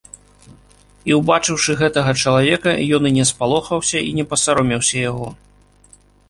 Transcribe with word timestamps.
І, 0.51 0.53
убачыўшы 1.17 1.75
гэтага 1.81 2.11
чалавека, 2.23 2.73
ён 2.99 3.03
і 3.11 3.11
не 3.19 3.25
спалохаўся, 3.31 4.03
і 4.07 4.17
не 4.21 4.25
пасаромеўся 4.33 4.95
яго. 5.11 5.29